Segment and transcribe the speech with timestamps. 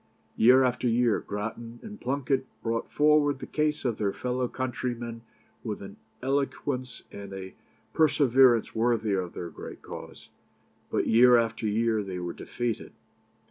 [0.35, 5.21] Year after year Grattan and Plunket brought forward the case of their fellow countrymen
[5.63, 7.53] with an eloquence and a
[7.93, 10.29] perseverance worthy of their great cause;
[10.89, 12.93] but year after year they were defeated.